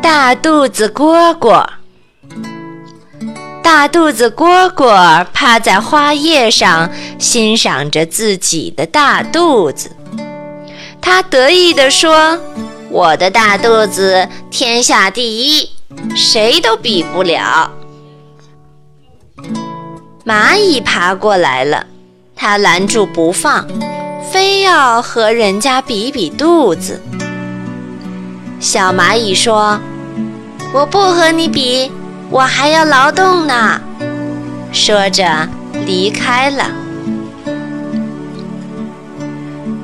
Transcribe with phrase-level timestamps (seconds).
[0.00, 1.66] 大肚子蝈蝈，
[3.62, 9.90] 大肚子蝈蝈趴在花叶上，欣赏着自己的大肚子。
[11.00, 12.38] 他得意地说
[12.90, 15.70] ：“我的大肚子天下第一，
[16.14, 17.70] 谁都比不了。”
[20.24, 21.86] 蚂蚁爬过来了，
[22.36, 23.66] 它拦住不放，
[24.30, 27.00] 非要和人家比比肚子。
[28.60, 29.78] 小蚂蚁说
[30.74, 31.92] ：“我不和你比，
[32.28, 33.80] 我还要劳动呢。”
[34.72, 35.48] 说着
[35.86, 36.64] 离开了。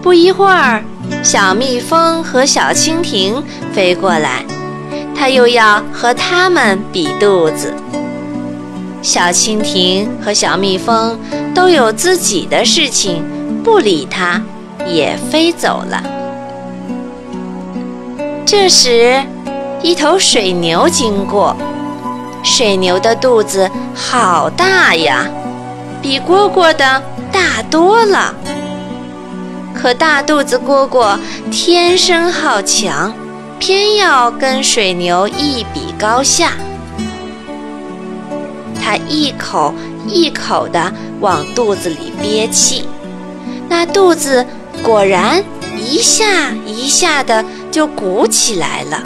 [0.02, 0.82] 不一会儿，
[1.22, 4.44] 小蜜蜂和小蜻蜓飞过来，
[5.16, 7.72] 它又要和它们比肚子。
[9.00, 11.18] 小蜻蜓和小蜜蜂
[11.54, 13.22] 都有自己的事情，
[13.62, 14.42] 不理它，
[14.84, 16.02] 也飞走了。
[18.46, 19.22] 这时，
[19.82, 21.56] 一头水牛经过，
[22.42, 25.26] 水牛的肚子好大呀，
[26.02, 28.34] 比蝈蝈的大多了。
[29.74, 31.18] 可大肚子蝈蝈
[31.50, 33.14] 天生好强，
[33.58, 36.52] 偏要跟水牛一比高下。
[38.82, 39.74] 它一口
[40.06, 42.86] 一口地往肚子里憋气，
[43.70, 44.46] 那肚子
[44.82, 45.42] 果然
[45.76, 49.02] 一下一下的就鼓起来了。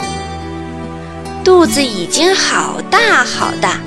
[1.43, 3.79] 肚子已经好大好大，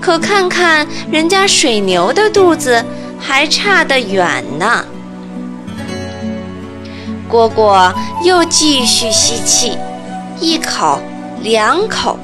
[0.00, 2.84] 可看看人家水牛的肚子，
[3.18, 4.84] 还差得远呢。
[7.30, 7.92] 蝈蝈
[8.24, 9.78] 又继续吸气，
[10.40, 11.00] 一口
[11.42, 12.18] 两口，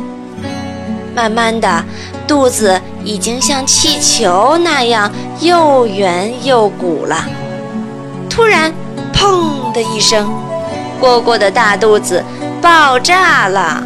[1.15, 1.85] 慢慢的。
[2.27, 5.09] 肚子已经像气球那样
[5.41, 7.25] 又圆又鼓了。
[8.29, 8.75] 突然，
[9.27, 10.33] 砰的一声，
[11.01, 12.23] 蝈蝈的大肚子
[12.63, 13.83] 爆炸了。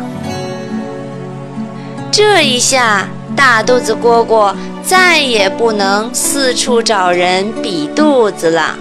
[2.12, 8.77] 这一下，大肚子蝈蝈再也不能四处找人比肚子了。